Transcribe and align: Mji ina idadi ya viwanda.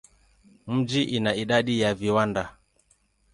Mji 0.67 1.03
ina 1.03 1.35
idadi 1.35 1.79
ya 1.79 1.93
viwanda. 1.95 2.57